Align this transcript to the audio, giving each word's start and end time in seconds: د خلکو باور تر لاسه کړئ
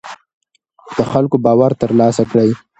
د 0.97 0.99
خلکو 1.11 1.35
باور 1.45 1.71
تر 1.81 1.91
لاسه 1.99 2.23
کړئ 2.31 2.49